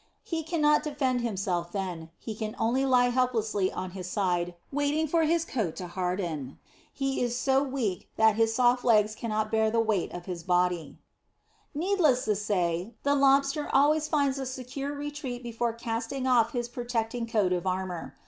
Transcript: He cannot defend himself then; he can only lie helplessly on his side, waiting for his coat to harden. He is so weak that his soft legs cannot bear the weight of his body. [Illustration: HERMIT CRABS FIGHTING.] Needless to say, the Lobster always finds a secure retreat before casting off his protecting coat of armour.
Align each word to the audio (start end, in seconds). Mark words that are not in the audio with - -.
He 0.23 0.41
cannot 0.41 0.81
defend 0.81 1.21
himself 1.21 1.71
then; 1.71 2.09
he 2.17 2.33
can 2.33 2.55
only 2.57 2.87
lie 2.87 3.09
helplessly 3.11 3.71
on 3.71 3.91
his 3.91 4.09
side, 4.09 4.55
waiting 4.71 5.05
for 5.07 5.25
his 5.25 5.45
coat 5.45 5.75
to 5.75 5.85
harden. 5.85 6.57
He 6.91 7.21
is 7.21 7.37
so 7.37 7.61
weak 7.61 8.09
that 8.17 8.35
his 8.35 8.51
soft 8.55 8.83
legs 8.83 9.13
cannot 9.13 9.51
bear 9.51 9.69
the 9.69 9.79
weight 9.79 10.11
of 10.11 10.25
his 10.25 10.41
body. 10.41 10.97
[Illustration: 11.75 11.75
HERMIT 11.75 11.87
CRABS 11.87 11.89
FIGHTING.] 11.93 11.95
Needless 11.95 12.25
to 12.25 12.35
say, 12.47 12.93
the 13.03 13.13
Lobster 13.13 13.69
always 13.71 14.07
finds 14.07 14.39
a 14.39 14.47
secure 14.47 14.91
retreat 14.95 15.43
before 15.43 15.73
casting 15.73 16.25
off 16.25 16.53
his 16.53 16.67
protecting 16.67 17.27
coat 17.27 17.53
of 17.53 17.67
armour. 17.67 18.15